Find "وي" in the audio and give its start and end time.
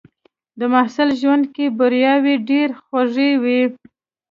3.43-3.61